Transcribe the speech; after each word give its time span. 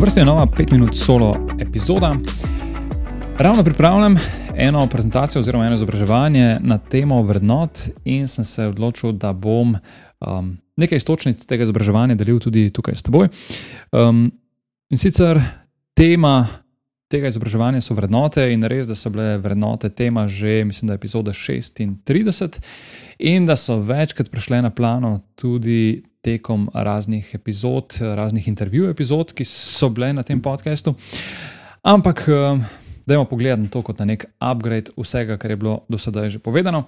Na 0.00 0.04
vrsti 0.04 0.20
je 0.20 0.24
nova 0.24 0.46
5 0.46 0.72
minut 0.72 0.96
solo 0.96 1.36
epizoda. 1.58 2.16
Ravno 3.38 3.64
pripravljam 3.64 4.16
eno 4.56 4.86
prezentacijo 4.86 5.40
oziroma 5.40 5.64
eno 5.64 5.74
izobraževanje 5.74 6.56
na 6.60 6.78
temo 6.78 7.22
vrednot 7.22 7.78
in 8.04 8.28
sem 8.28 8.44
se 8.44 8.66
odločil, 8.66 9.12
da 9.12 9.32
bom 9.32 9.76
um, 10.20 10.56
nekaj 10.76 10.96
istočnic 10.96 11.46
tega 11.46 11.62
izobraževanja 11.62 12.14
delil 12.14 12.40
tudi 12.40 12.70
tukaj 12.70 12.94
s 12.94 13.02
teboj. 13.02 13.28
Um, 13.92 14.32
in 14.90 14.98
sicer 14.98 15.42
tema 15.94 16.48
tega 17.08 17.28
izobraževanja 17.28 17.80
so 17.84 17.94
vrednote 17.94 18.48
in 18.54 18.64
res, 18.64 18.88
da 18.88 18.96
so 18.96 19.12
bile 19.12 19.36
vrednote 19.38 19.90
tema 19.90 20.28
že, 20.28 20.64
mislim, 20.64 20.86
da 20.86 20.96
je 20.96 21.02
epizoda 21.02 21.30
36 21.30 22.60
in 23.18 23.46
da 23.46 23.56
so 23.56 23.76
večkrat 23.76 24.30
prišle 24.30 24.62
na 24.62 24.70
plano 24.70 25.20
tudi 25.34 26.02
tekom 26.24 26.68
raznih 26.74 27.34
epizod, 27.34 27.96
raznih 28.00 28.48
intervjujev, 28.48 28.90
epizod, 28.90 29.32
ki 29.32 29.44
so 29.48 29.88
bile 29.88 30.12
na 30.12 30.22
tem 30.22 30.40
podkastu. 30.42 30.94
Ampak, 31.82 32.24
eh, 32.28 32.64
da 33.06 33.14
imamo 33.14 33.28
pogled 33.28 33.58
na 33.58 33.68
to 33.68 33.82
kot 33.82 33.98
na 33.98 34.04
nek 34.04 34.26
upgrade 34.40 34.92
vsega, 34.96 35.36
kar 35.36 35.50
je 35.50 35.56
bilo 35.56 35.80
do 35.88 35.98
sedaj 35.98 36.28
že 36.28 36.38
povedano. 36.38 36.84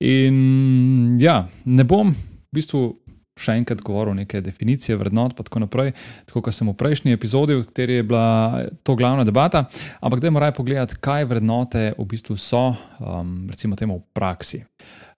In 0.00 1.20
ja, 1.20 1.48
ne 1.64 1.84
bom 1.84 2.10
v 2.10 2.54
bistvu 2.54 2.98
še 3.38 3.56
enkrat 3.58 3.82
govoril 3.82 4.14
neke 4.14 4.40
definicije 4.40 4.96
vrednot, 4.98 5.34
pa 5.34 5.42
tako 5.42 5.64
naprej, 5.64 5.92
tako 6.26 6.44
kot 6.46 6.54
sem 6.54 6.68
v 6.70 6.76
prejšnji 6.78 7.14
epizodi, 7.16 7.56
v 7.58 7.66
kateri 7.66 7.98
je 7.98 8.06
bila 8.06 8.26
to 8.86 8.94
glavna 8.94 9.24
debata. 9.26 9.66
Ampak 10.00 10.22
da 10.22 10.30
je 10.30 10.34
moraj 10.36 10.54
pogledati, 10.54 10.98
kaj 11.02 11.26
vrednote 11.30 11.94
v 11.98 12.06
bistvu 12.10 12.38
so, 12.38 12.76
um, 13.00 13.48
recimo 13.50 13.76
temu 13.76 13.98
v 13.98 14.06
praksi. 14.14 14.62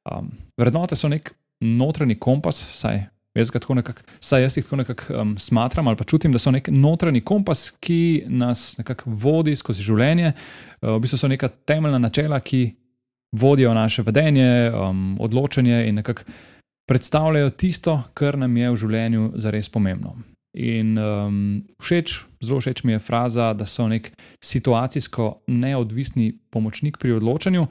Um, 0.08 0.32
vrednote 0.56 0.96
so 0.96 1.12
nek 1.12 1.34
notranji 1.60 2.16
kompas, 2.20 2.62
vsaj 2.72 3.04
Jaz 3.36 3.50
ga 3.52 3.60
tako 3.60 3.76
nekako, 3.76 4.02
saj 4.20 4.42
jaz 4.46 4.56
jih 4.56 4.64
tako 4.64 4.76
nekako 4.80 5.14
um, 5.20 5.34
smatram 5.38 5.88
ali 5.88 5.96
pa 5.96 6.04
čutim, 6.04 6.32
da 6.32 6.40
so 6.40 6.50
nek 6.50 6.68
notranji 6.72 7.20
kompas, 7.20 7.68
ki 7.80 8.24
nas 8.32 8.78
nekako 8.78 9.10
vodi 9.12 9.56
skozi 9.56 9.84
življenje. 9.84 10.32
Uh, 10.80 10.96
v 10.96 11.00
bistvu 11.04 11.20
so 11.20 11.28
neka 11.28 11.48
temeljna 11.68 12.00
načela, 12.00 12.40
ki 12.40 12.62
vodijo 13.36 13.74
naše 13.74 14.02
vedenje, 14.06 14.70
um, 14.72 15.16
odločanje 15.20 15.84
in 15.88 16.00
nekako 16.00 16.24
predstavljajo 16.88 17.50
tisto, 17.50 18.00
kar 18.14 18.38
nam 18.38 18.56
je 18.56 18.70
v 18.70 18.80
življenju 18.84 19.30
zares 19.42 19.68
pomembno. 19.68 20.16
In 20.56 20.96
um, 20.96 21.64
všeč, 21.76 22.24
zelo 22.40 22.60
všeč 22.60 22.80
mi 22.88 22.94
je 22.96 22.98
fraza, 23.04 23.52
da 23.52 23.66
so 23.68 23.84
nek 23.88 24.08
situacijsko 24.40 25.44
neodvisni 25.52 26.30
pomočnik 26.50 26.96
pri 26.98 27.12
odločanju, 27.18 27.66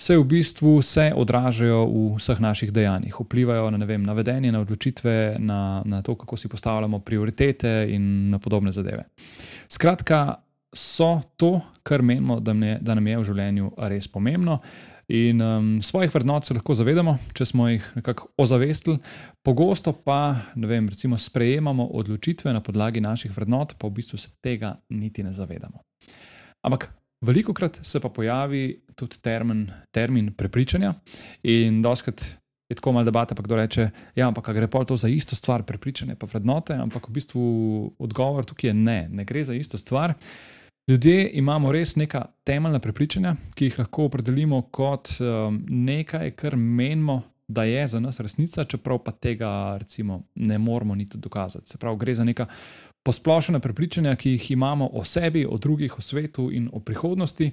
se 0.00 0.16
v 0.16 0.24
bistvu 0.24 0.78
vse 0.80 1.10
odražajo 1.12 1.84
v 1.84 2.04
vseh 2.16 2.40
naših 2.40 2.72
dejanjih, 2.72 3.20
vplivajo 3.20 3.68
na 3.70 3.84
vem, 3.84 4.00
navedenje, 4.00 4.52
na 4.52 4.64
odločitve, 4.64 5.36
na, 5.38 5.82
na 5.84 6.00
to, 6.02 6.14
kako 6.16 6.36
si 6.36 6.48
postavljamo 6.48 6.98
prioritete 7.04 7.84
in 7.92 8.30
na 8.30 8.38
podobne 8.38 8.72
zadeve. 8.72 9.04
Skratka, 9.68 10.40
so 10.72 11.20
to, 11.36 11.60
kar 11.82 12.02
menimo, 12.02 12.40
da, 12.40 12.52
ne, 12.56 12.78
da 12.80 12.94
nam 12.94 13.06
je 13.06 13.18
v 13.18 13.26
življenju 13.28 13.74
res 13.90 14.08
pomembno. 14.08 14.60
In 15.10 15.42
um, 15.42 15.82
svojih 15.82 16.14
vrednot 16.14 16.46
se 16.46 16.54
lahko 16.54 16.74
zavedamo, 16.78 17.16
če 17.34 17.46
smo 17.50 17.64
jih 17.66 17.86
nekako 17.96 18.28
ozavestili, 18.38 19.00
pogosto 19.42 19.90
pa 19.92 20.36
vem, 20.54 20.86
recimo, 20.88 21.18
sprejemamo 21.18 21.88
odločitve 21.98 22.52
na 22.54 22.60
podlagi 22.62 23.02
naših 23.02 23.32
vrednot, 23.34 23.74
pa 23.74 23.88
v 23.88 23.96
bistvu 23.96 24.20
se 24.22 24.30
tega 24.38 24.76
niti 24.94 25.24
ne 25.26 25.32
zavedamo. 25.34 25.82
Ampak 26.62 26.92
veliko 27.26 27.54
krat 27.56 27.80
se 27.82 27.98
pa 27.98 28.08
pojavi 28.08 28.84
tudi 28.94 29.18
termin, 29.18 29.64
termin 29.90 30.30
prepričanja 30.36 30.94
in 31.42 31.82
doskrat. 31.82 32.22
Je 32.70 32.76
tako 32.78 32.92
malo 32.94 33.04
debata, 33.04 33.34
pa 33.34 33.42
kdo 33.42 33.56
reče, 33.58 33.88
da 34.14 34.22
ja, 34.22 34.28
gre 34.30 34.68
pa 34.70 34.84
to 34.86 34.94
za 34.96 35.08
isto 35.10 35.34
stvar, 35.34 35.64
prepričanje 35.66 36.14
pa 36.14 36.28
vrednote, 36.30 36.76
ampak 36.78 37.08
v 37.08 37.16
bistvu 37.18 37.42
odgovor 37.98 38.46
tukaj 38.46 38.70
je 38.70 38.74
ne, 38.74 39.08
ne 39.10 39.24
gre 39.26 39.42
za 39.44 39.58
isto 39.58 39.78
stvar. 39.78 40.14
Ljudje 40.88 41.30
imamo 41.32 41.72
res 41.72 41.96
neka 41.96 42.24
temeljna 42.44 42.78
prepričanja, 42.78 43.36
ki 43.54 43.64
jih 43.64 43.78
lahko 43.78 44.04
opredelimo 44.08 44.62
kot 44.72 45.12
um, 45.20 45.60
nekaj, 45.68 46.30
kar 46.30 46.56
menimo, 46.56 47.22
da 47.50 47.64
je 47.64 47.86
za 47.86 48.00
nas 48.00 48.20
resnica, 48.20 48.64
čeprav 48.64 48.98
pa 49.04 49.12
tega 49.12 49.76
recimo, 49.80 50.22
ne 50.34 50.58
moramo 50.58 50.94
niti 50.94 51.18
dokazati. 51.18 51.68
Se 51.68 51.78
pravi, 51.78 51.98
gre 51.98 52.14
za 52.14 52.24
neka 52.24 52.46
posplošena 53.02 53.60
prepričanja, 53.60 54.16
ki 54.16 54.36
jih 54.36 54.50
imamo 54.50 54.90
o 54.92 55.04
sebi, 55.04 55.46
o 55.46 55.58
drugih, 55.58 55.98
o 55.98 56.02
svetu 56.02 56.50
in 56.52 56.68
o 56.72 56.80
prihodnosti. 56.80 57.50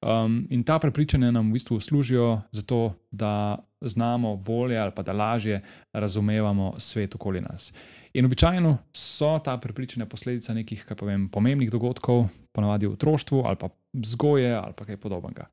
Um, 0.00 0.46
in 0.50 0.62
ta 0.64 0.78
prepričanja 0.78 1.30
nam 1.30 1.50
v 1.50 1.58
bistvu 1.58 1.80
služijo 1.80 2.40
za 2.50 2.62
to, 2.62 2.94
da 3.10 3.58
znamo 3.80 4.36
bolje 4.36 4.78
ali 4.78 4.92
pa 4.96 5.02
da 5.02 5.12
lažje 5.12 5.60
razumevamo 5.92 6.74
svet 6.78 7.14
okoli 7.14 7.40
nas. 7.40 7.72
In 8.14 8.24
običajno 8.24 8.78
so 8.92 9.38
ta 9.44 9.56
prepričanja 9.56 10.06
posledica 10.06 10.54
nekih 10.54 10.86
povem, 10.98 11.28
pomembnih 11.28 11.70
dogodkov, 11.70 12.28
ponavadi 12.52 12.86
v 12.86 12.92
otroštvu 12.92 13.42
ali 13.46 13.56
pa 13.56 13.68
vzgoje 13.92 14.54
ali 14.54 14.72
pa 14.76 14.84
kaj 14.84 14.96
podobnega. 14.96 15.46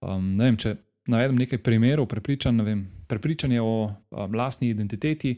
Um, 0.00 0.36
ne 0.36 0.44
vem, 0.44 0.56
če 0.56 0.76
navedem 1.08 1.36
nekaj 1.36 1.58
primerov 1.58 2.06
prepričanj, 2.06 2.56
ne 2.56 2.64
vem, 2.64 2.86
prepričanje 3.08 3.60
o 3.60 3.88
um, 3.88 4.34
lastni 4.34 4.70
identiteti, 4.70 5.34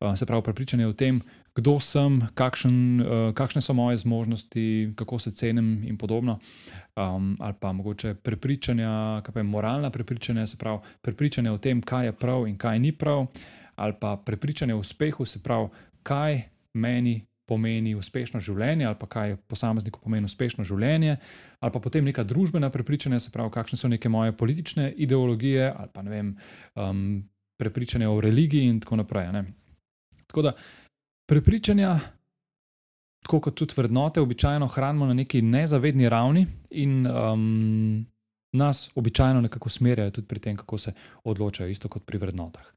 uh, 0.00 0.12
se 0.14 0.26
pravi, 0.26 0.42
prepričanje 0.42 0.86
o 0.86 0.92
tem, 0.92 1.22
kdo 1.54 1.80
sem, 1.80 2.22
kakšen, 2.34 2.76
uh, 3.00 3.06
kakšne 3.36 3.60
so 3.60 3.74
moje 3.76 4.00
zmožnosti, 4.00 4.92
kako 4.96 5.18
se 5.18 5.32
cenim 5.32 5.84
in 5.84 5.98
podobno. 5.98 6.38
Um, 6.96 7.36
ali 7.40 7.54
pa 7.60 7.72
mogoče 7.72 8.14
prepričanja, 8.14 9.20
kaj 9.24 9.32
pa 9.32 9.40
je 9.40 9.44
moralna 9.44 9.90
prepričanja, 9.90 10.46
se 10.46 10.56
pravi, 10.56 10.78
prepričanje 11.02 11.50
o 11.50 11.58
tem, 11.58 11.82
kaj 11.82 12.06
je 12.06 12.12
prav 12.12 12.46
in 12.48 12.56
kaj 12.56 12.78
ni 12.78 12.92
prav, 12.92 13.26
ali 13.76 13.94
pa 14.00 14.16
prepričanje 14.16 14.74
o 14.74 14.78
uspehu, 14.78 15.24
se 15.24 15.42
pravi, 15.42 15.68
kaj 16.02 16.42
meni 16.74 17.26
pomeni 17.48 17.94
uspešno 17.94 18.40
življenje, 18.40 18.86
ali 18.86 18.96
pa 19.00 19.06
kaj 19.10 19.36
posamezniku 19.50 20.00
pomeni 20.00 20.28
uspešno 20.28 20.64
življenje, 20.64 21.16
ali 21.60 21.72
pa 21.74 21.80
potem 21.82 22.04
neka 22.04 22.24
družbena 22.24 22.70
prepričanja, 22.72 23.20
se 23.20 23.32
pravi, 23.34 23.52
kakšne 23.52 23.78
so 23.80 23.90
neke 23.92 24.08
moje 24.08 24.32
politične 24.36 24.92
ideologije, 24.96 25.66
ali 25.68 25.90
pa 25.92 26.04
ne 26.06 26.14
vem, 26.14 26.30
um, 26.76 27.02
prepričanja 27.60 28.10
o 28.10 28.20
religiji 28.20 28.70
in 28.70 28.80
tako 28.80 29.02
naprej. 29.02 29.32
Ne? 29.32 29.44
Tako 30.26 30.48
da 30.48 30.54
prepričanja, 31.26 32.00
tako 33.22 33.40
kot 33.40 33.54
tudi 33.54 33.74
vrednote, 33.76 34.20
običajno 34.20 34.66
hranimo 34.66 35.06
na 35.06 35.14
neki 35.14 35.42
nezavedni 35.42 36.08
ravni 36.08 36.46
in 36.70 37.06
um, 37.06 38.06
nas 38.52 38.90
običajno 38.94 39.40
nekako 39.40 39.66
usmerjajo 39.66 40.10
tudi 40.10 40.26
pri 40.28 40.40
tem, 40.40 40.56
kako 40.56 40.78
se 40.78 40.92
odločajo, 41.24 41.70
isto 41.70 41.88
kot 41.88 42.04
pri 42.04 42.18
vrednotah. 42.18 42.72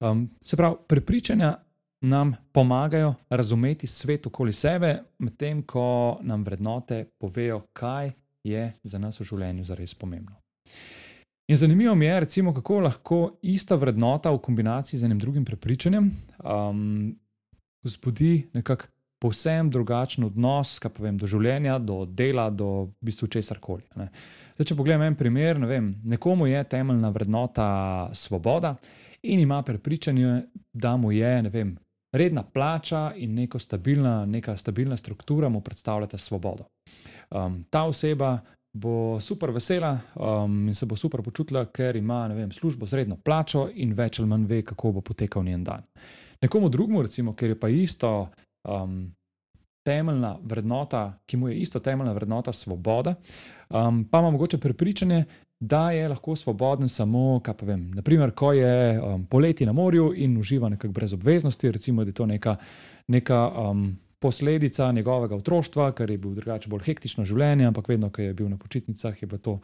Um, 0.00 0.30
se 0.42 0.56
pravi, 0.56 0.76
prepričanja 0.88 1.56
nam 2.00 2.34
pomagajo 2.52 3.14
razumeti 3.30 3.86
svet 3.86 4.26
okoli 4.26 4.52
sebe, 4.52 5.02
medtem 5.18 5.62
ko 5.62 6.18
nam 6.22 6.44
vrednote 6.44 7.04
povejo, 7.18 7.60
kaj 7.72 8.12
je 8.44 8.72
za 8.82 8.98
nas 8.98 9.20
v 9.20 9.24
življenju 9.24 9.64
zares 9.64 9.94
pomembno. 9.94 10.36
In 11.48 11.56
zanimivo 11.56 11.94
mi 11.94 12.06
je, 12.06 12.20
recimo, 12.20 12.54
kako 12.54 12.80
lahko 12.80 13.18
ista 13.42 13.76
vrednota 13.76 14.30
v 14.30 14.38
kombinaciji 14.38 15.00
z 15.00 15.04
enim 15.04 15.18
drugim 15.18 15.44
prepričanjem 15.44 16.10
um, 16.44 17.16
vzbudi 17.84 18.48
nekako 18.52 18.90
povsem 19.24 19.70
drugačen 19.70 20.24
odnos 20.24 20.76
vem, 20.98 21.16
do 21.16 21.26
življenja, 21.26 21.78
do 21.78 22.04
dela, 22.04 22.50
do 22.50 22.90
v 22.90 23.08
bistvu 23.08 23.30
česar 23.32 23.60
koli. 23.60 23.86
Zdaj, 23.94 24.66
če 24.68 24.76
pogledam 24.76 25.06
en 25.06 25.16
primer, 25.16 25.58
ne 25.58 25.70
vem, 25.70 25.94
nekomu 26.04 26.46
je 26.50 26.60
temeljna 26.68 27.08
vrednota 27.14 27.68
svoboda 28.12 28.74
in 29.24 29.40
ima 29.40 29.62
prepričanje, 29.64 30.42
da 30.72 30.96
mu 31.00 31.12
je, 31.12 31.32
ne 31.42 31.50
vem, 31.50 31.72
redna 32.14 32.42
plača 32.42 33.12
in 33.16 33.34
neka 33.34 33.58
stabilna, 33.58 34.26
neka 34.26 34.56
stabilna 34.56 34.96
struktura 34.96 35.48
mu 35.48 35.60
predstavljata 35.60 36.18
svobodo. 36.18 36.68
Um, 37.30 37.64
ta 37.70 37.86
oseba 37.88 38.38
bo 38.74 39.20
super 39.20 39.50
vesela 39.50 39.98
um, 40.14 40.68
in 40.68 40.74
se 40.74 40.86
bo 40.86 40.96
super 40.96 41.22
počutila, 41.22 41.64
ker 41.72 41.96
ima 41.96 42.26
vem, 42.26 42.52
službo 42.52 42.86
z 42.86 43.00
redno 43.00 43.16
plačo 43.16 43.68
in 43.74 43.94
več 43.94 44.20
ali 44.20 44.28
manj 44.28 44.46
ve, 44.50 44.62
kako 44.62 44.92
bo 44.92 45.00
potekal 45.00 45.44
njen 45.44 45.64
dan. 45.64 45.82
Nekomu 46.44 46.68
drugemu, 46.68 47.02
recimo, 47.02 47.32
ker 47.32 47.54
je 47.54 47.60
pa 47.60 47.68
isto. 47.68 48.28
Um, 48.68 49.14
Temeljna 49.84 50.38
vrednota, 50.42 51.18
ki 51.28 51.36
mu 51.36 51.48
je 51.48 51.58
isto 51.60 51.80
temeljna 51.80 52.12
vrednota, 52.16 52.52
svoboda, 52.52 53.14
um, 53.68 54.04
pa 54.10 54.18
ima 54.18 54.30
mogoče 54.30 54.56
prepričanje, 54.58 55.24
da 55.60 55.90
je 55.90 56.08
lahko 56.08 56.36
svoboden 56.36 56.88
samo, 56.88 57.40
kaj 57.44 57.54
pa 57.60 57.66
vem, 57.66 57.90
naprimer, 57.92 58.32
ko 58.32 58.52
je 58.52 59.00
um, 59.00 59.26
poleti 59.26 59.66
na 59.66 59.72
morju 59.72 60.12
in 60.16 60.38
uživa 60.40 60.68
nekako 60.68 60.92
brez 60.92 61.12
obveznosti, 61.12 61.70
recimo, 61.70 62.04
da 62.04 62.08
je 62.08 62.14
to 62.14 62.26
neka, 62.26 62.56
neka 63.08 63.48
um, 63.48 63.98
posledica 64.18 64.92
njegovega 64.92 65.36
otroštva, 65.36 65.92
ker 65.92 66.10
je 66.10 66.18
bil 66.18 66.32
drugače 66.34 66.68
bolj 66.68 66.86
hektično 66.88 67.24
življenje, 67.24 67.66
ampak 67.68 67.88
vedno, 67.88 68.10
ko 68.10 68.22
je 68.22 68.34
bil 68.34 68.48
na 68.48 68.56
počitnicah, 68.56 69.22
je 69.22 69.28
bilo 69.28 69.38
to 69.38 69.58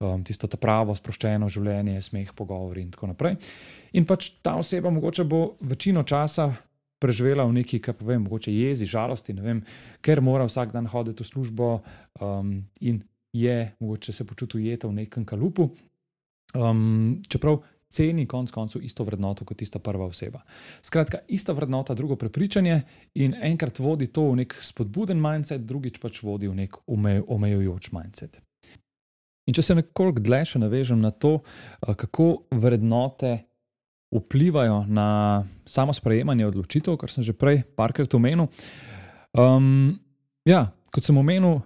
um, 0.00 0.24
tisto 0.24 0.48
pravo, 0.60 0.94
sproščeno 0.96 1.48
življenje, 1.52 2.00
smeh, 2.04 2.32
pogovori 2.36 2.84
in 2.84 2.90
tako 2.94 3.10
naprej. 3.12 3.36
In 3.98 4.06
pač 4.08 4.32
ta 4.44 4.56
oseba 4.60 4.92
mogoče 4.92 5.26
bo 5.28 5.54
večino 5.60 6.04
časa. 6.04 6.50
Preživela 7.00 7.46
v 7.48 7.54
neki, 7.56 7.78
kaj 7.80 7.94
pa 7.96 8.04
vem, 8.10 8.26
mogoče 8.26 8.52
jezi, 8.52 8.84
žalosti, 8.84 9.32
vem, 9.40 9.62
ker 10.04 10.20
mora 10.20 10.44
vsak 10.44 10.74
dan 10.74 10.84
hoditi 10.84 11.24
v 11.24 11.28
službo 11.30 11.68
um, 12.20 12.58
in 12.84 12.98
je, 13.32 13.70
mogoče 13.80 14.12
se 14.12 14.26
počuti 14.28 14.58
ujeta 14.58 14.90
v 14.90 14.98
nekem 14.98 15.24
kalupu. 15.24 15.70
Um, 16.52 17.22
čeprav 17.24 17.62
ceni 17.88 18.26
konec 18.28 18.52
koncev 18.52 18.84
isto 18.84 19.06
vrednoto 19.08 19.48
kot 19.48 19.56
tista 19.62 19.80
prva 19.80 20.10
oseba. 20.12 20.42
Skratka, 20.84 21.22
ista 21.32 21.56
vrednota, 21.56 21.96
drugo 21.96 22.20
prepričanje 22.20 22.82
in 23.16 23.32
enkrat 23.32 23.80
vodi 23.80 24.12
to 24.12 24.28
v 24.34 24.44
nek 24.44 24.58
spodbuden 24.60 25.16
mindset, 25.16 25.64
drugič 25.64 25.96
pač 26.04 26.20
vodi 26.20 26.52
v 26.52 26.60
nek 26.66 26.82
omejujoč 26.84 27.94
mindset. 27.96 28.42
In 29.50 29.54
če 29.56 29.64
se 29.66 29.74
nekoliko 29.74 30.22
dlje 30.22 30.52
še 30.52 30.58
navežem 30.62 31.00
na 31.02 31.10
to, 31.10 31.40
kako 31.82 32.46
vrednote 32.54 33.40
vplivajo 34.14 34.84
na 34.86 35.42
samo 35.66 35.94
sprejemanje 35.94 36.46
odločitev, 36.46 36.94
kar 36.98 37.10
sem 37.10 37.26
že 37.26 37.34
prej 37.34 37.64
parkrat 37.74 38.14
omenil. 38.14 38.46
Um, 39.34 39.98
ja, 40.46 40.68
kot 40.94 41.06
sem 41.06 41.18
omenil, 41.18 41.58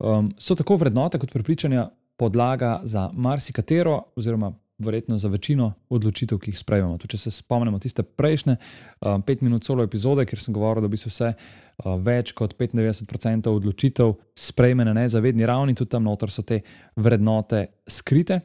um, 0.00 0.32
so 0.40 0.56
tako 0.56 0.80
vrednote 0.80 1.20
kot 1.20 1.32
prepričanja 1.32 1.90
podlaga 2.16 2.80
za 2.88 3.10
marsikatero, 3.12 4.00
oziroma 4.16 4.54
verjetno 4.78 5.18
za 5.18 5.28
večino 5.28 5.72
odločitev, 5.88 6.38
ki 6.38 6.52
jih 6.52 6.58
sprejemamo. 6.58 6.98
Če 6.98 7.18
se 7.18 7.32
spomnimo 7.34 7.78
tiste 7.82 8.02
prejšnje, 8.02 8.56
um, 9.00 9.22
pet 9.26 9.42
minut 9.42 9.66
solo 9.66 9.82
epizode, 9.82 10.26
kjer 10.26 10.42
sem 10.42 10.54
govoril, 10.54 10.84
da 10.86 10.92
bi 10.92 11.00
se 11.00 11.10
vse 11.10 11.32
uh, 11.32 11.96
več 12.02 12.32
kot 12.38 12.54
95% 12.58 13.50
odločitev 13.50 14.14
sprejme 14.38 14.86
na 14.86 14.94
nezavedni 15.00 15.46
ravni, 15.46 15.74
tudi 15.74 15.96
tam 15.96 16.06
noter 16.06 16.30
so 16.30 16.46
te 16.46 16.62
vrednote 16.96 17.66
skrite. 17.90 18.40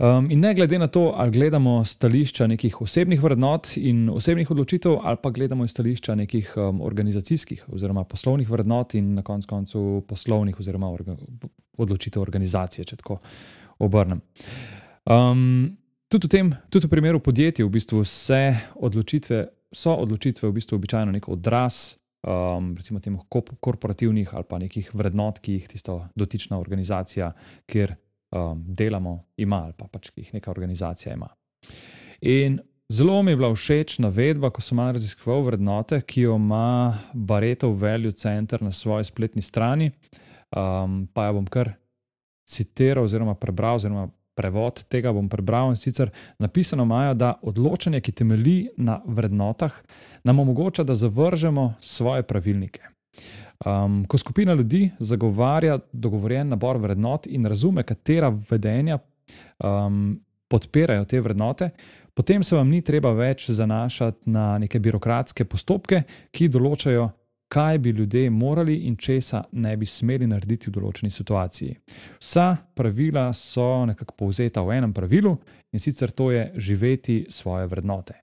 Um, 0.00 0.30
in 0.32 0.40
ne 0.40 0.54
glede 0.56 0.78
na 0.80 0.88
to, 0.88 1.10
ali 1.12 1.36
gledamo 1.36 1.84
stališča 1.84 2.46
nekih 2.48 2.80
osebnih 2.80 3.20
vrednot 3.20 3.74
in 3.76 4.06
osebnih 4.08 4.50
odločitev, 4.50 4.96
ali 5.04 5.20
pa 5.22 5.28
gledamo 5.30 5.66
stališča 5.68 6.14
nekih 6.16 6.54
um, 6.56 6.80
organizacijskih 6.80 7.66
oziroma 7.68 8.06
poslovnih 8.08 8.48
vrednot 8.48 8.94
in 8.96 9.12
na 9.14 9.22
koncu 9.22 9.48
koncu 9.48 10.04
poslovnih 10.08 10.60
oziroma 10.60 10.88
orga, 10.88 11.18
odločitev 11.76 12.22
organizacije, 12.22 12.84
če 12.88 12.96
tako 12.96 13.18
obrnem. 13.78 14.24
Um, 15.08 15.78
tudi, 16.08 16.26
v 16.26 16.30
tem, 16.30 16.52
tudi 16.68 16.86
v 16.86 16.90
primeru 16.90 17.20
podjetij, 17.20 17.64
v 17.64 17.72
bistvu 17.72 18.02
vse 18.04 18.74
odločitve 18.76 19.46
so 19.70 19.94
odločitve 19.94 20.48
v 20.48 20.52
bistvu 20.58 20.76
običajno 20.76 21.14
nek 21.14 21.28
odraz. 21.30 21.96
Um, 22.20 22.74
recimo, 22.76 23.00
temu 23.00 23.24
korporativnih 23.60 24.34
ali 24.34 24.44
pa 24.44 24.58
nekih 24.60 24.90
vrednot, 24.92 25.38
ki 25.40 25.52
jih 25.56 25.68
tista 25.72 25.94
dotična 26.12 26.58
organizacija, 26.60 27.30
kjer 27.64 27.94
um, 28.36 28.60
delamo, 28.66 29.24
ima 29.40 29.64
ali 29.64 29.72
pa 29.72 29.88
pač 29.88 30.10
jih 30.16 30.34
neka 30.34 30.50
organizacija 30.50 31.14
ima. 31.14 31.30
In 32.20 32.58
zelo 32.92 33.22
mi 33.22 33.32
je 33.32 33.40
bila 33.40 33.54
všeč 33.54 33.98
navedba, 34.04 34.50
ko 34.50 34.60
sem 34.60 34.76
malo 34.76 34.98
raziskoval 34.98 35.46
vrednote, 35.46 36.02
ki 36.02 36.26
jo 36.28 36.36
ima 36.36 36.98
Baretov 37.14 37.78
Value 37.80 38.12
Center 38.12 38.62
na 38.62 38.72
svoji 38.72 39.08
spletni 39.08 39.42
strani. 39.42 39.90
Um, 40.50 41.06
pa 41.14 41.30
jo 41.30 41.38
bom 41.38 41.46
kar 41.46 41.72
citiral, 42.44 43.06
oziroma 43.06 43.36
prebral, 43.38 43.78
oziroma 43.78 44.10
prevod 44.34 44.84
tega 44.88 45.12
bom 45.12 45.28
prebral. 45.28 45.70
In 45.70 45.76
sicer 45.76 46.10
napisano 46.38 46.86
imajo, 46.86 47.14
da 47.14 47.34
odločanje, 47.42 48.00
ki 48.00 48.12
temelji 48.12 48.68
na 48.76 49.00
vrednotah, 49.04 49.74
nam 50.24 50.38
omogoča, 50.38 50.84
da 50.84 50.94
zavržemo 50.94 51.74
svoje 51.80 52.22
pravilnike. 52.22 52.82
Um, 53.66 54.04
ko 54.08 54.18
skupina 54.18 54.54
ljudi 54.54 54.90
zagovarja 54.98 55.78
dogovorjen 55.92 56.48
nabor 56.48 56.78
vrednot 56.80 57.26
in 57.26 57.46
razume, 57.46 57.82
katera 57.82 58.32
vedenja 58.50 58.98
um, 59.58 60.20
podpirajo 60.48 61.04
te 61.04 61.20
vrednote, 61.20 61.70
potem 62.14 62.42
se 62.42 62.56
vam 62.56 62.68
ni 62.68 62.80
treba 62.82 63.12
več 63.12 63.50
zanašati 63.50 64.30
na 64.30 64.58
neke 64.58 64.80
birokratske 64.80 65.44
postopke, 65.44 66.02
ki 66.32 66.48
določajo, 66.48 67.10
kaj 67.50 67.78
bi 67.78 67.90
ljudje 67.90 68.30
morali 68.30 68.76
in 68.86 68.96
česa 68.96 69.42
ne 69.52 69.76
bi 69.76 69.86
smeli 69.86 70.26
narediti 70.26 70.70
v 70.70 70.74
določeni 70.78 71.10
situaciji. 71.10 71.74
Vsa 72.20 72.56
pravila 72.74 73.32
so 73.34 73.84
nekako 73.86 74.14
povzeta 74.14 74.62
v 74.62 74.78
enem 74.78 74.94
pravilu 74.94 75.34
in 75.72 75.82
sicer 75.82 76.10
to 76.10 76.30
je 76.30 76.52
živeti 76.56 77.26
svoje 77.28 77.66
vrednote. 77.66 78.14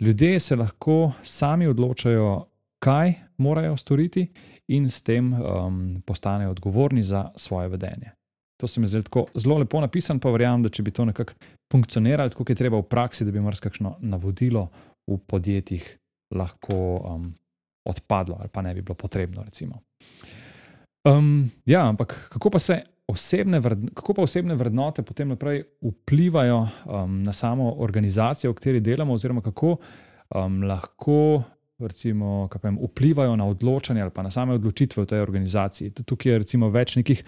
Ljudje 0.00 0.40
se 0.40 0.56
lahko 0.56 1.12
sami 1.22 1.66
odločajo, 1.66 2.46
kaj 2.78 3.14
morajo 3.38 3.76
storiti, 3.76 4.28
in 4.68 4.90
s 4.90 5.02
tem 5.02 5.32
um, 5.32 6.02
postanejo 6.06 6.50
odgovorni 6.50 7.02
za 7.02 7.30
svoje 7.36 7.68
vedenje. 7.68 8.12
To 8.60 8.66
se 8.66 8.80
mi 8.80 8.86
zdi 8.86 9.02
tako 9.02 9.26
zelo 9.34 9.58
lepo 9.58 9.80
napisano, 9.80 10.20
pa 10.20 10.30
verjamem, 10.30 10.62
da 10.62 10.68
če 10.68 10.82
bi 10.82 10.90
to 10.90 11.04
nekako 11.04 11.32
funkcioniralo, 11.72 12.30
kot 12.34 12.50
je 12.50 12.56
treba 12.58 12.78
v 12.78 12.88
praksi, 12.90 13.24
da 13.24 13.32
bi 13.32 13.40
marsikakšno 13.40 13.96
navodilo 14.00 14.68
v 15.06 15.18
podjetjih 15.26 15.86
lahko 16.34 16.76
um, 16.98 17.30
odpadlo 17.88 18.36
ali 18.40 18.48
pa 18.52 18.62
ne 18.62 18.74
bi 18.74 18.82
bilo 18.82 18.94
potrebno. 18.94 19.44
Um, 21.04 21.50
ja, 21.66 21.88
ampak 21.88 22.28
kako 22.32 22.50
pa 22.50 22.58
se 22.58 22.82
osebne, 23.08 23.60
vredno, 23.60 23.90
kako 23.94 24.14
pa 24.14 24.22
osebne 24.22 24.54
vrednote 24.54 25.02
potem 25.02 25.28
naprej 25.28 25.62
vplivajo 25.80 26.58
um, 26.60 27.22
na 27.22 27.32
samo 27.32 27.72
organizacijo, 27.80 28.50
v 28.52 28.54
kateri 28.54 28.80
delamo, 28.80 29.14
oziroma 29.14 29.40
kako 29.40 29.76
um, 30.34 30.62
lahko 30.62 31.42
recimo, 31.78 32.48
vem, 32.62 32.78
vplivajo 32.82 33.36
na 33.36 33.46
odločanje 33.46 34.02
ali 34.02 34.10
pa 34.10 34.22
na 34.22 34.30
same 34.30 34.54
odločitve 34.58 35.02
v 35.02 35.06
tej 35.06 35.20
organizaciji. 35.22 35.90
Tukaj 35.90 36.32
je 36.32 36.38
recimo 36.38 36.70
več 36.74 36.96
nekih 36.96 37.22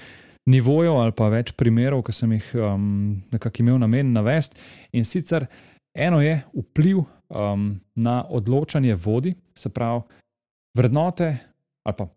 nivojev 0.51 0.97
ali 0.99 1.13
pa 1.13 1.29
več 1.31 1.53
primerov, 1.53 2.03
ki 2.07 2.13
sem 2.13 2.33
jih 2.33 2.53
um, 2.59 3.21
nekako 3.33 3.63
imel 3.63 3.79
namen 3.79 4.13
navesti. 4.13 4.59
In 4.93 5.05
sicer 5.05 5.47
eno 5.95 6.21
je 6.21 6.41
vpliv 6.55 7.05
um, 7.05 7.73
na 7.95 8.25
odločanje 8.29 8.95
vodi, 8.95 9.35
se 9.55 9.71
pravi, 9.71 10.03
vrednote 10.75 11.37
ali 11.85 11.97
pa 11.97 12.09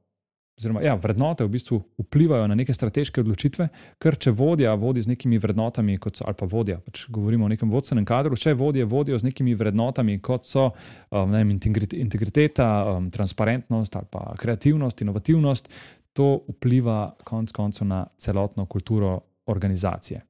oziroma 0.58 0.82
ja, 0.82 0.94
vrednote 0.96 1.44
v 1.44 1.50
bistvu 1.50 1.80
vplivajo 1.98 2.48
na 2.48 2.56
neke 2.56 2.74
strateške 2.74 3.24
odločitve, 3.24 3.68
ker 4.02 4.18
če 4.22 4.34
vodja 4.38 4.76
vodi 4.78 5.02
z 5.02 5.10
nekimi 5.10 5.40
vrednotami, 5.42 5.98
kot 6.02 6.20
so, 6.20 6.28
ali 6.30 6.38
pa 6.38 6.46
vodja, 6.50 6.78
pač 6.84 7.08
govorimo 7.14 7.48
o 7.48 7.52
nekem 7.52 7.72
vodstvenem 7.74 8.06
kadru, 8.06 8.38
če 8.38 8.54
vodje 8.58 8.86
vodijo 8.86 9.18
z 9.20 9.30
nekimi 9.32 9.56
vrednotami, 9.58 10.20
kot 10.24 10.46
so 10.46 10.68
um, 10.70 11.34
vem, 11.34 11.56
integriteta, 11.58 12.70
um, 12.92 13.10
transparentnost 13.14 13.98
ali 13.98 14.10
pa 14.14 14.28
kreativnost, 14.40 15.02
inovativnost, 15.02 15.72
to 16.14 16.44
vpliva 16.52 17.16
konec 17.26 17.54
koncev 17.56 17.90
na 17.90 18.04
celotno 18.22 18.68
kulturo 18.70 19.18
organizacije. 19.50 20.22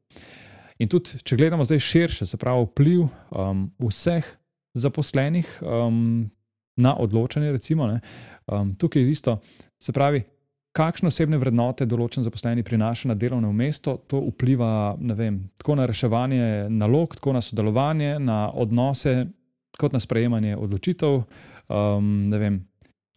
In 0.80 0.90
tudi, 0.90 1.20
če 1.22 1.36
gledamo 1.38 1.68
zdaj 1.68 1.84
širše, 1.84 2.26
se 2.26 2.40
pravi, 2.40 2.64
vpliv 2.72 3.04
um, 3.04 3.68
vseh 3.84 4.26
zaposlenih 4.80 5.60
um, 5.62 6.32
na 6.78 6.96
odločanje, 6.98 7.52
recimo, 7.52 7.88
ne, 7.88 8.00
um, 8.48 8.76
tukaj 8.76 9.02
je 9.02 9.12
isto, 9.12 9.40
Se 9.84 9.92
pravi, 9.92 10.22
kakšne 10.72 11.10
osebne 11.12 11.38
vrednote 11.42 11.84
določen 11.90 12.24
zaposleni 12.24 12.64
prinaša 12.64 13.10
na 13.12 13.18
delovno 13.20 13.50
mesto, 13.52 13.98
to 14.08 14.22
vpliva 14.30 14.96
vem, 14.96 15.42
tako 15.60 15.76
na 15.76 15.88
reševanje 15.90 16.70
nalog, 16.72 17.18
tako 17.20 17.34
na 17.36 17.42
sodelovanje, 17.44 18.14
na 18.24 18.46
odnose, 18.48 19.26
kot 19.80 19.92
na 19.92 20.00
sprejemanje 20.00 20.56
odločitev. 20.56 21.20
Um, 21.68 22.32
vem, 22.32 22.62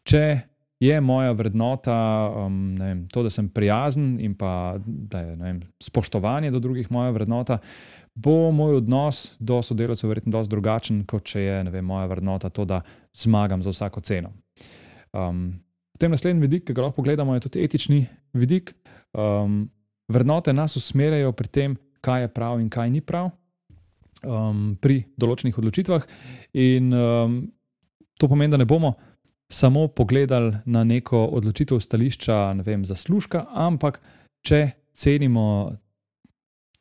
če 0.03 0.25
je 0.83 0.99
moja 1.01 1.37
vrednota 1.39 1.95
um, 2.43 2.59
vem, 2.81 3.07
to, 3.15 3.23
da 3.23 3.31
sem 3.31 3.47
prijazen 3.49 4.17
in 4.21 4.35
pa 4.35 4.75
da 4.83 5.23
je 5.23 5.39
vem, 5.39 5.63
spoštovanje 5.87 6.51
do 6.51 6.61
drugih 6.67 6.91
moja 6.91 7.15
vrednota. 7.15 7.61
Bo 8.17 8.51
moj 8.51 8.81
odnos 8.81 9.35
do 9.39 9.61
sodelavcev 9.63 10.09
verjetno 10.09 10.33
precej 10.33 10.51
drugačen, 10.51 11.05
kot 11.05 11.27
če 11.29 11.43
je 11.45 11.57
vem, 11.69 11.85
moja 11.85 12.07
vrednota 12.09 12.49
to, 12.49 12.65
da 12.65 12.81
zmagam 13.13 13.63
za 13.63 13.75
vsako 13.75 14.01
ceno. 14.01 14.33
Um, 15.13 15.61
Potem 15.97 16.13
naslednji 16.13 16.43
vidik, 16.45 16.67
ki 16.69 16.75
ga 16.77 16.83
lahko 16.85 17.01
pogledamo, 17.01 17.33
je 17.35 17.47
tudi 17.47 17.63
etični 17.65 18.03
vidik. 18.37 18.75
Um, 19.17 19.71
vrednote 20.13 20.53
nas 20.53 20.77
usmerjajo 20.77 21.33
pri 21.33 21.49
tem, 21.49 21.77
kaj 22.05 22.27
je 22.27 22.33
prav 22.37 22.61
in 22.61 22.67
kaj 22.69 22.91
ni 22.93 23.01
prav 23.01 23.31
um, 24.21 24.75
pri 24.77 24.99
določenih 25.17 25.57
odločitvah. 25.57 26.05
In 26.61 26.93
um, 26.93 27.39
to 28.21 28.29
pomeni, 28.29 28.53
da 28.53 28.61
ne 28.61 28.69
bomo 28.69 28.93
samo 29.49 29.87
pogledali 29.89 30.59
na 30.69 30.85
neko 30.85 31.23
odločitev 31.39 31.81
stališča 31.81 32.53
ne 32.61 32.67
vem, 32.67 32.85
zaslužka, 32.85 33.47
ampak 33.57 34.03
če 34.45 34.67
cenimo 34.93 35.47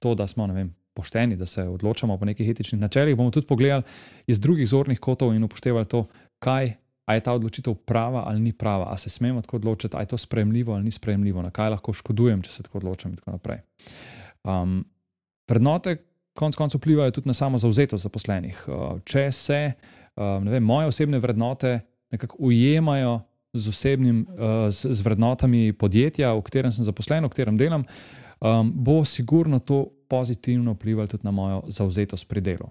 to, 0.03 0.11
da 0.11 0.27
smo 0.27 0.49
vem, 0.51 0.73
pošteni, 0.95 1.35
da 1.35 1.45
se 1.45 1.63
odločamo 1.63 2.17
po 2.17 2.25
nekih 2.25 2.49
etičnih 2.49 2.81
načelih, 2.81 3.15
bomo 3.15 3.31
tudi 3.31 3.47
pogledali 3.47 3.83
iz 4.27 4.39
drugih 4.39 4.67
zornih 4.67 4.99
kotov 4.99 5.35
in 5.35 5.43
upoštevali 5.43 5.85
to, 5.85 6.05
kaj 6.39 6.73
ali 7.05 7.17
je 7.17 7.21
ta 7.21 7.33
odločitev 7.33 7.75
prava 7.85 8.23
ali 8.27 8.39
ni 8.39 8.53
prava, 8.53 8.85
ali 8.89 8.97
se 8.97 9.09
smemo 9.09 9.41
tako 9.41 9.57
odločiti, 9.57 9.95
ali 9.95 10.03
je 10.03 10.07
to 10.07 10.17
sprejemljivo 10.17 10.73
ali 10.73 10.83
ni 10.83 10.91
sprejemljivo, 10.91 11.41
na 11.41 11.51
kaj 11.51 11.69
lahko 11.69 11.93
škodujem, 11.93 12.41
če 12.41 12.51
se 12.51 12.63
tako 12.63 12.77
odločim. 12.77 13.11
In 13.11 13.17
tako 13.17 13.31
naprej. 13.31 13.59
Um, 14.43 14.85
vrednote, 15.49 15.97
konec 16.33 16.55
koncev, 16.55 16.81
vplivajo 16.81 17.11
tudi 17.11 17.29
na 17.29 17.33
samo 17.33 17.57
zauzetost 17.57 18.03
zaposlenih. 18.03 18.63
Uh, 18.67 18.99
če 19.05 19.31
se 19.31 19.61
um, 20.15 20.49
vem, 20.49 20.63
moje 20.63 20.87
osebne 20.87 21.19
vrednote 21.19 21.79
nekako 22.11 22.37
ujemajo 22.39 23.19
z, 23.53 23.69
osebnim, 23.69 24.25
uh, 24.29 24.67
z, 24.69 24.93
z 24.93 25.05
vrednotami 25.05 25.73
podjetja, 25.73 26.33
v 26.33 26.43
katerem 26.45 26.73
sem 26.73 26.85
zaposlen, 26.85 27.25
v 27.25 27.33
katerem 27.33 27.57
delam, 27.57 27.85
um, 28.39 28.71
bo 28.75 29.03
sigurno 29.05 29.59
to 29.59 29.94
pozitivno 30.07 30.73
vplivalo 30.73 31.07
tudi 31.07 31.25
na 31.25 31.31
mojo 31.31 31.63
zauzetost 31.67 32.27
pri 32.27 32.41
delu. 32.41 32.69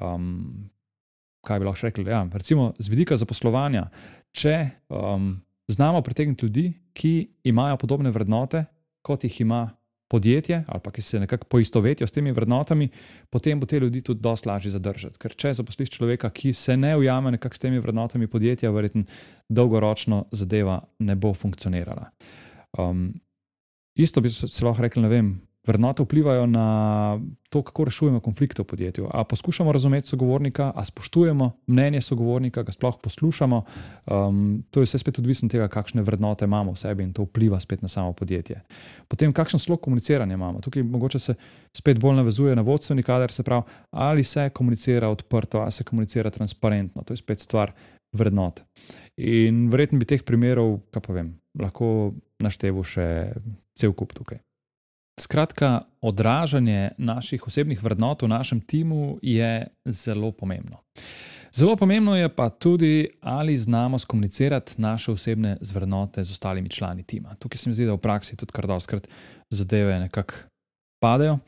Um, 0.00 0.70
kaj 1.44 1.60
bi 1.60 1.68
lahko 1.68 1.86
rekli? 1.86 2.04
Ja, 2.10 2.24
recimo, 2.32 2.72
z 2.78 2.88
vidika 2.88 3.16
zaposlovanja, 3.16 3.88
če 4.32 4.56
um, 4.88 5.36
znamo 5.68 6.02
pritegniti 6.02 6.46
ljudi, 6.46 6.72
ki 6.92 7.14
imajo 7.44 7.76
podobne 7.76 8.10
vrednote, 8.10 8.64
kot 9.02 9.24
jih 9.24 9.40
ima 9.40 9.68
podjetje 10.14 10.64
ali 10.68 10.80
pa 10.84 10.90
ki 10.90 11.02
se 11.02 11.20
nekako 11.20 11.46
poistovetijo 11.50 12.06
s 12.06 12.12
temi 12.12 12.32
vrednotami, 12.32 12.88
potem 13.30 13.60
bo 13.60 13.66
te 13.66 13.80
ljudi 13.80 14.02
tudi 14.02 14.20
dosti 14.20 14.48
lažje 14.48 14.70
zadržati. 14.70 15.18
Ker 15.18 15.34
če 15.34 15.52
zaposliš 15.58 15.90
človeka, 15.96 16.30
ki 16.30 16.52
se 16.52 16.76
ne 16.76 16.96
ujame 16.96 17.32
nekako 17.34 17.56
s 17.56 17.64
temi 17.64 17.80
vrednotami 17.82 18.28
podjetja, 18.30 18.70
verjetno 18.70 19.04
dolgoročno 19.48 20.24
zadeva 20.32 20.80
ne 20.98 21.16
bo 21.16 21.34
funkcionirala. 21.34 22.10
Um, 22.78 23.12
isto 23.96 24.20
bi 24.20 24.30
se 24.30 24.64
lahko 24.64 24.82
rekel, 24.82 25.02
ne 25.02 25.08
vem, 25.08 25.34
vrednote 25.66 26.02
vplivajo 26.02 26.46
na 26.46 27.20
to, 27.50 27.62
kako 27.62 27.84
rešujemo 27.84 28.20
konflikte 28.20 28.62
v 28.62 28.66
podjetju. 28.66 29.08
A 29.10 29.24
poskušamo 29.24 29.72
razumeti 29.72 30.08
sogovornika, 30.08 30.72
a 30.74 30.84
spoštujemo 30.84 31.50
mnenje 31.66 32.00
sogovornika, 32.00 32.62
ga 32.62 32.72
sploh 32.72 32.94
poslušamo. 33.02 33.62
Um, 34.06 34.64
to 34.70 34.80
je 34.80 34.84
vse 34.84 34.98
spet 34.98 35.18
odvisno 35.18 35.46
od 35.46 35.52
tega, 35.52 35.68
kakšne 35.68 36.02
vrednote 36.02 36.44
imamo 36.44 36.72
v 36.72 36.76
sebi 36.76 37.02
in 37.02 37.12
to 37.12 37.22
vpliva 37.22 37.60
spet 37.60 37.82
na 37.82 37.88
samo 37.88 38.12
podjetje. 38.12 38.60
Potem, 39.08 39.32
kakšen 39.32 39.60
slog 39.60 39.80
komuniciranja 39.80 40.34
imamo. 40.34 40.60
Tukaj 40.60 40.82
mogoče 40.82 41.18
se 41.18 41.34
spet 41.76 42.00
bolj 42.00 42.16
navezuje 42.16 42.56
na 42.56 42.62
vodstveni 42.62 43.02
kader, 43.02 43.32
se 43.32 43.42
pravi, 43.42 43.62
ali 43.90 44.24
se 44.24 44.50
komunicira 44.50 45.08
odprto, 45.08 45.58
ali 45.58 45.72
se 45.72 45.84
komunicira 45.84 46.30
transparentno. 46.30 47.02
To 47.02 47.12
je 47.12 47.16
spet 47.16 47.40
stvar 47.40 47.72
vrednot. 48.12 48.60
In 49.16 49.68
verjetno 49.70 49.98
bi 49.98 50.04
teh 50.04 50.22
primerov, 50.22 50.80
kaj 50.90 51.02
pa 51.02 51.12
vem, 51.12 51.34
lahko 51.60 52.14
naštevu 52.42 52.82
še 52.84 53.06
cel 53.78 53.92
kup 53.92 54.12
tukaj. 54.12 54.40
Skratka, 55.20 55.80
odražanje 56.00 56.90
naših 56.98 57.46
osebnih 57.46 57.82
vrednot 57.82 58.22
v 58.22 58.28
našem 58.28 58.60
timu 58.60 59.18
je 59.22 59.66
zelo 59.86 60.32
pomembno. 60.32 60.82
Zelo 61.52 61.76
pomembno 61.76 62.16
je 62.16 62.28
pa 62.28 62.48
tudi, 62.50 63.08
ali 63.20 63.56
znamo 63.56 63.98
skomunicirati 63.98 64.74
naše 64.76 65.12
osebne 65.12 65.56
vrednote 65.74 66.24
z 66.24 66.30
ostalimi 66.30 66.68
člani 66.68 67.02
tima. 67.02 67.34
Tukaj 67.38 67.58
se 67.58 67.70
mi 67.70 67.74
zdi, 67.74 67.86
da 67.86 67.94
v 67.94 68.02
praksi 68.02 68.36
tudi 68.36 68.52
kar 68.52 68.66
doskrat 68.66 69.06
zadeve 69.50 70.00
nekako 70.00 70.34
padejo. 70.98 71.38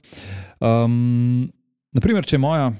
Um, 0.60 1.50
naprimer, 1.92 2.24
če 2.24 2.36
je 2.36 2.40
moja, 2.40 2.70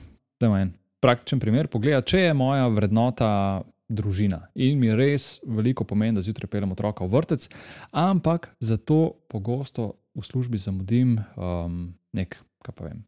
da 0.40 0.47
imam 0.47 0.61
en 0.61 0.73
praktičen 1.02 1.43
primer, 1.43 1.66
pogleda, 1.66 2.00
če 2.07 2.28
je 2.28 2.35
moja 2.35 2.69
vrednota 2.69 3.62
družina 3.88 4.47
in 4.55 4.78
mi 4.78 4.95
res 4.95 5.40
veliko 5.47 5.85
pomeni, 5.85 6.14
da 6.14 6.23
zjutraj 6.23 6.50
peljem 6.50 6.73
otroka 6.75 7.05
v 7.05 7.11
vrtec, 7.11 7.49
ampak 7.90 8.52
zato 8.61 9.16
pogosto 9.28 9.97
v 10.17 10.25
službi 10.25 10.59
zamudim 10.59 11.17
um, 11.37 11.95
nek, 12.17 12.39
kaj 12.65 12.75
pa 12.77 12.89
vem, 12.89 13.05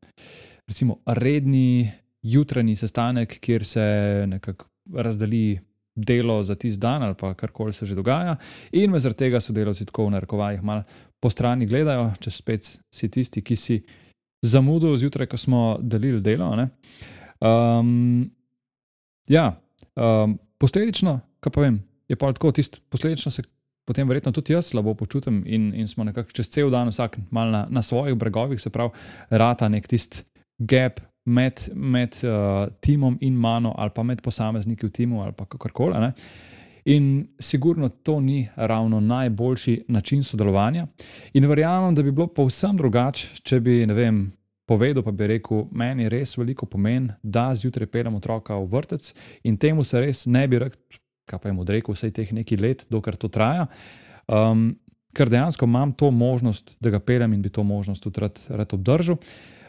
recimo 0.69 1.01
redni 1.07 1.91
jutranji 2.23 2.77
sestanek, 2.77 3.39
kjer 3.41 3.65
se 3.65 3.85
nekako 4.29 4.69
razdeli 4.95 5.59
delo 5.99 6.43
za 6.45 6.55
tisti 6.55 6.81
dan 6.81 7.03
ali 7.03 7.15
pa 7.19 7.35
karkoli 7.35 7.73
se 7.73 7.87
že 7.87 7.95
dogaja, 7.95 8.37
in 8.73 8.91
me 8.91 9.01
zaradi 9.01 9.19
tega 9.19 9.41
sodelavci 9.41 9.87
tako 9.87 10.07
v 10.07 10.11
narekovajih 10.11 10.63
malo 10.63 10.85
po 11.21 11.31
strani 11.31 11.67
gledajo, 11.67 12.13
če 12.21 12.31
spet 12.31 12.69
si 12.95 13.09
tisti, 13.11 13.43
ki 13.43 13.57
si 13.57 13.81
zamudil 14.43 14.97
zjutraj, 14.97 15.27
ko 15.27 15.37
smo 15.37 15.63
delili 15.83 16.21
delo. 16.23 16.53
Um, 17.43 18.31
ja, 19.27 19.51
um, 19.99 20.39
posledično, 20.59 21.19
kaj 21.43 21.53
pa 21.53 21.65
vem, 21.67 21.81
je 22.09 22.17
pa 22.17 22.31
tako, 22.33 22.53
tisti 22.55 22.79
posledično 22.89 23.33
se 23.35 23.43
potem 23.89 24.09
verjetno 24.09 24.33
tudi 24.37 24.53
jaz 24.53 24.69
slabo 24.69 24.95
počutim 24.95 25.43
in, 25.47 25.71
in 25.75 25.89
smo 25.89 26.05
nekako 26.05 26.37
čez 26.37 26.51
cel 26.53 26.71
dan, 26.71 26.93
vsak 26.93 27.17
mal 27.31 27.51
na, 27.51 27.67
na 27.71 27.83
svojih 27.83 28.17
bregovih, 28.21 28.61
se 28.61 28.71
pravi, 28.71 28.93
rata 29.31 29.69
nek 29.69 29.89
tisti 29.89 30.25
gap 30.59 31.01
med, 31.29 31.63
med 31.75 32.21
uh, 32.25 32.69
timom 32.81 33.19
in 33.21 33.37
mano, 33.37 33.75
ali 33.77 33.93
pa 33.95 34.03
med 34.03 34.23
posamezniki 34.25 34.87
v 34.87 34.93
timu, 34.93 35.23
ali 35.23 35.33
pa 35.37 35.45
kakorkoli. 35.45 36.13
In 36.89 37.27
sigurno 37.41 37.89
to 37.89 38.21
ni 38.21 38.49
ravno 38.57 39.01
najboljši 39.01 39.85
način 39.89 40.25
sodelovanja. 40.25 40.87
In 41.35 41.47
verjamem, 41.47 41.95
da 41.95 42.03
bi 42.03 42.13
bilo 42.13 42.27
povsem 42.27 42.77
drugače, 42.77 43.43
če 43.43 43.61
bi, 43.61 43.83
ne 43.87 43.95
vem, 43.95 44.23
povedal, 44.69 45.03
pa 45.05 45.13
bi 45.13 45.27
rekel, 45.27 45.67
meni 45.73 46.09
res 46.09 46.37
veliko 46.39 46.67
pomeni, 46.67 47.13
da 47.23 47.51
zjutraj 47.55 47.91
peljem 47.93 48.17
otroka 48.17 48.57
v 48.57 48.69
vrtec 48.73 49.13
in 49.45 49.57
temu 49.57 49.85
se 49.85 50.01
res 50.01 50.27
ne 50.27 50.47
bi 50.49 50.61
rekel 50.61 50.81
kaj 51.29 51.43
pa 51.43 51.51
jim 51.51 51.61
odrekel 51.63 51.95
vsej 51.95 52.15
teh 52.17 52.33
nekaj 52.35 52.61
let, 52.61 52.87
dokler 52.91 53.19
to 53.21 53.31
traja. 53.33 53.69
Um, 54.29 54.73
ker 55.17 55.31
dejansko 55.33 55.67
imam 55.67 55.93
to 55.93 56.11
možnost, 56.11 56.75
da 56.81 56.93
ga 56.95 57.01
peljem 57.01 57.33
in 57.37 57.43
bi 57.43 57.53
to 57.53 57.65
možnost 57.65 58.03
tudi 58.05 58.21
rad, 58.21 58.41
rad 58.49 58.75
obdržal. 58.75 59.19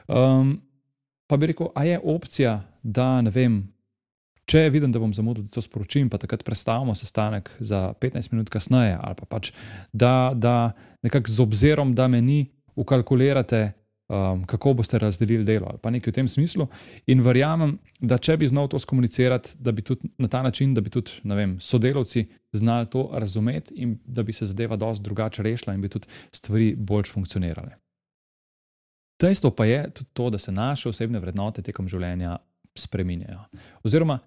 Um, 0.07 0.59
pa 1.27 1.37
bi 1.37 1.51
rekel, 1.51 1.71
a 1.75 1.85
je 1.85 1.99
opcija, 2.03 2.59
da 2.83 3.21
ne 3.21 3.31
vem, 3.33 3.61
če 4.49 4.65
vidim, 4.73 4.91
da 4.91 5.01
bom 5.01 5.13
zamudil, 5.13 5.45
da 5.45 5.57
to 5.57 5.61
sporočim, 5.61 6.09
pa 6.09 6.17
takrat 6.17 6.43
predstavimo 6.45 6.95
sestanek 6.97 7.51
za 7.59 7.93
15 8.01 8.33
minut 8.33 8.49
kasneje, 8.49 8.97
ali 8.97 9.17
pa 9.19 9.27
pač, 9.29 9.51
da, 9.93 10.31
da 10.33 10.71
nekako 11.05 11.31
z 11.31 11.43
obzirom, 11.45 11.93
da 11.95 12.07
me 12.07 12.21
ni 12.21 12.47
ukalkulirate 12.75 13.71
um, 14.09 14.45
kako 14.45 14.73
boste 14.73 14.99
razdelili 14.99 15.43
delo 15.43 15.67
ali 15.69 15.77
pa 15.81 15.89
nekaj 15.89 16.11
v 16.11 16.15
tem 16.15 16.27
smislu. 16.27 16.67
In 17.07 17.21
verjamem, 17.21 17.77
da 17.99 18.17
če 18.17 18.37
bi 18.37 18.47
znal 18.47 18.67
to 18.67 18.79
skomunicirati, 18.79 19.51
da 19.59 19.71
bi 19.71 19.81
tudi 19.81 20.09
na 20.17 20.27
ta 20.27 20.41
način, 20.43 20.73
da 20.73 20.81
bi 20.81 20.89
tudi 20.89 21.11
vem, 21.23 21.59
sodelavci 21.59 22.25
znali 22.51 22.89
to 22.89 23.09
razumeti 23.13 23.73
in 23.75 23.97
da 24.05 24.23
bi 24.23 24.33
se 24.33 24.45
zadeva 24.45 24.75
dosti 24.75 25.03
drugače 25.03 25.43
rešila 25.43 25.73
in 25.73 25.81
bi 25.81 25.89
tudi 25.89 26.07
stvari 26.31 26.75
bolj 26.75 27.11
funkcionirale. 27.13 27.77
Dejstvo 29.21 29.51
pa 29.51 29.65
je 29.65 29.89
tudi 29.93 30.09
to, 30.13 30.29
da 30.29 30.37
se 30.37 30.51
naše 30.51 30.89
osebne 30.89 31.19
vrednote 31.19 31.61
tekom 31.61 31.87
življenja 31.87 32.37
spreminjajo. 32.75 33.39
Oziroma, 33.83 34.19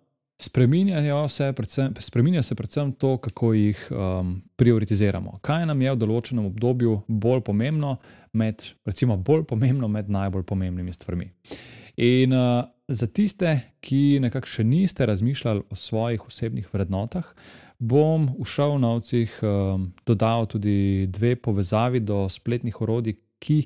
Spreminjajo 0.43 1.29
se 1.29 1.53
predvsem, 1.53 1.95
spreminja 1.99 2.43
se 2.43 2.55
predvsem 2.55 2.93
to, 2.93 3.17
kako 3.17 3.53
jih 3.53 3.89
um, 3.91 4.43
prioritiziramo. 4.57 5.39
Kaj 5.41 5.67
nam 5.71 5.83
je 5.83 5.93
v 5.93 5.99
določenem 6.01 6.49
obdobju 6.49 6.97
bolj 7.07 7.45
pomembno, 7.47 7.93
med, 8.35 8.65
recimo, 8.89 9.15
bolj 9.17 9.45
pomembno 9.47 9.87
med 9.89 10.09
najbolj 10.11 10.43
pomembnimi 10.49 10.93
stvarmi. 10.93 11.29
In 12.03 12.35
uh, 12.35 12.65
za 12.91 13.07
tiste, 13.07 13.53
ki 13.87 14.19
nekako 14.25 14.51
še 14.51 14.65
niste 14.67 15.07
razmišljali 15.07 15.63
o 15.71 15.79
svojih 15.79 16.25
osebnih 16.27 16.67
vrednotah, 16.75 17.29
bom 17.79 18.27
v 18.35 18.47
šovnovcih 18.47 19.37
um, 19.47 19.85
dodal 20.07 20.49
tudi 20.51 21.07
dve 21.07 21.37
povezavi 21.39 22.01
do 22.03 22.25
spletnih 22.31 22.81
orodij, 22.83 23.15
ki 23.39 23.61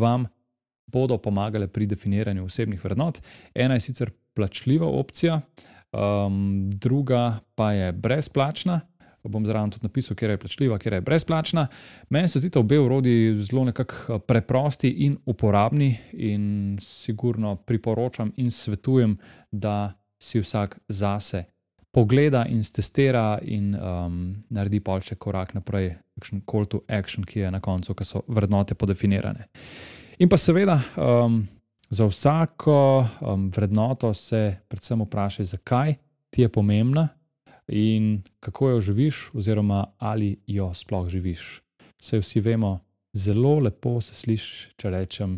vam 0.00 0.24
bodo 0.92 1.20
pomagale 1.20 1.68
pri 1.68 1.90
definiranju 1.92 2.48
osebnih 2.48 2.80
vrednot. 2.84 3.20
Ena 3.52 3.76
je 3.76 3.84
sicer 3.90 4.14
plačljiva 4.32 4.88
opcija 4.88 5.42
um, 5.92 6.70
druga 6.74 7.38
pa 7.54 7.72
je 7.72 7.92
brezplačna. 7.92 8.80
Bom 9.22 9.46
zraven 9.46 9.70
tudi 9.70 9.86
napisal, 9.86 10.16
kje 10.16 10.28
je 10.28 10.38
plačljiva, 10.38 10.78
kje 10.78 10.92
je 10.92 11.00
brezplačna. 11.00 11.66
Meni 12.10 12.28
se 12.28 12.38
zdi, 12.38 12.48
da 12.50 12.60
obe 12.60 12.78
urodi 12.78 13.38
zelo 13.42 13.64
nekako 13.64 14.18
preprosti 14.18 14.90
in 15.06 15.16
uporabni, 15.26 15.96
in 16.12 16.78
sigurno 16.80 17.56
priporočam 17.56 18.32
in 18.36 18.50
svetujem, 18.50 19.18
da 19.50 19.92
si 20.18 20.40
vsak 20.40 20.78
zase 20.88 21.44
pogleda 21.92 22.46
in 22.48 22.62
testira 22.74 23.38
in 23.42 23.74
um, 23.76 24.18
naredi 24.50 24.80
pa 24.80 24.96
še 25.04 25.18
korak 25.20 25.52
naprej, 25.54 25.92
kakšen 26.18 26.42
call 26.48 26.66
to 26.66 26.80
action, 26.88 27.24
ki 27.24 27.44
je 27.44 27.50
na 27.52 27.60
koncu, 27.60 27.94
ki 27.94 28.06
so 28.08 28.24
vrednote 28.28 28.74
podefinirane. 28.74 29.48
In 30.18 30.30
pa 30.32 30.38
seveda, 30.40 30.78
um, 30.96 31.42
Za 31.92 32.06
vsako 32.06 33.06
um, 33.20 33.50
vrednoto 33.56 34.14
se 34.14 34.56
predvsem 34.68 35.02
vprašaj, 35.02 35.44
zakaj 35.44 35.94
ti 36.30 36.42
je 36.42 36.48
pomembna 36.48 37.08
in 37.68 38.22
kako 38.40 38.68
jo 38.68 38.80
živiš, 38.80 39.30
oziroma 39.34 39.86
ali 39.98 40.40
jo 40.46 40.74
sploh 40.74 41.08
živiš. 41.08 41.62
Vse 42.00 42.18
vsi 42.18 42.40
vemo, 42.40 42.80
zelo 43.12 43.58
lepo 43.58 44.00
se 44.00 44.14
sliši, 44.14 44.72
če 44.76 44.90
rečem, 44.90 45.36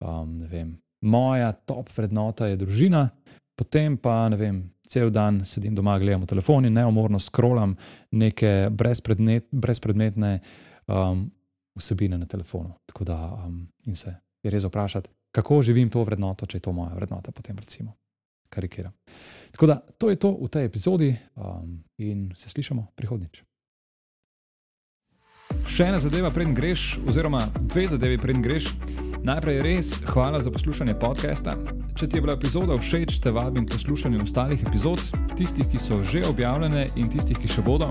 um, 0.00 0.40
vem, 0.50 0.74
moja 1.00 1.52
top 1.52 1.94
vrednota 1.96 2.50
je 2.50 2.56
družina, 2.56 3.08
potem 3.56 3.96
pa 3.96 4.28
ne 4.28 4.36
vem. 4.36 4.62
Cel 4.88 5.10
dan 5.10 5.44
sedim 5.46 5.74
doma, 5.74 5.98
gledam 5.98 6.26
telefon 6.26 6.66
in 6.66 6.74
neumorno 6.74 7.18
scrollam 7.18 7.76
neke 8.10 8.66
brezpredmet, 8.70 9.46
brezpredmetne 9.52 10.40
um, 10.86 11.30
vsebine 11.78 12.18
na 12.18 12.26
telefonu. 12.26 12.74
Tako 12.86 13.04
da 13.04 13.44
um, 13.46 13.68
in 13.86 13.96
se 13.96 14.16
je 14.42 14.50
res 14.50 14.66
vprašati, 14.66 15.08
kako 15.34 15.62
živim 15.62 15.90
to 15.90 16.04
vrednoto, 16.06 16.46
če 16.46 16.60
je 16.60 16.62
to 16.62 16.72
moja 16.72 16.94
vrednota, 16.94 17.32
potem 17.34 17.58
recimo 17.58 17.96
karikiram. 18.54 18.92
Tako 19.50 19.66
da 19.66 19.80
to 19.98 20.10
je 20.10 20.16
to 20.16 20.30
v 20.42 20.48
tej 20.48 20.64
epizodi 20.64 21.16
um, 21.34 21.82
in 21.98 22.30
se 22.36 22.48
slišamo 22.48 22.86
prihodnjič. 22.94 23.42
Še 25.68 25.88
ena 25.90 25.98
zadeva, 26.00 26.30
preden 26.30 26.54
greš, 26.54 27.00
oziroma 27.08 27.46
dve 27.56 27.86
zadevi, 27.90 28.18
preden 28.20 28.42
greš. 28.44 28.70
Najprej 29.24 29.62
res 29.64 29.94
hvala 30.12 30.42
za 30.44 30.52
poslušanje 30.52 30.94
podcasta. 31.00 31.56
Če 31.96 32.08
ti 32.08 32.18
je 32.18 32.24
bila 32.24 32.36
epizoda 32.36 32.76
všeč, 32.78 33.18
te 33.24 33.32
vabim 33.34 33.66
poslušati 33.66 34.20
ostalih 34.22 34.62
epizod, 34.68 35.02
tistih, 35.34 35.66
ki 35.70 35.80
so 35.80 36.02
že 36.04 36.26
objavljene 36.28 36.86
in 37.00 37.10
tistih, 37.10 37.38
ki 37.40 37.50
še 37.50 37.64
bodo. 37.64 37.90